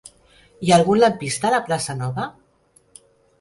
[0.67, 2.27] Hi ha algun lampista a la plaça Nova?